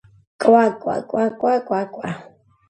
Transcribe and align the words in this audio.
კვაკა 0.45 0.95
კვაკა 1.11 1.53
კვაკა 1.69 2.11